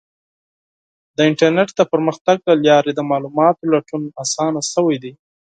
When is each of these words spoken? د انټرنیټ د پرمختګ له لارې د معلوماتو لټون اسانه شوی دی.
د 1.15 1.17
انټرنیټ 1.29 1.69
د 1.75 1.81
پرمختګ 1.91 2.37
له 2.49 2.55
لارې 2.65 2.91
د 2.95 2.99
معلوماتو 3.09 3.69
لټون 3.73 4.03
اسانه 4.23 4.61
شوی 4.71 4.97
دی. 5.03 5.13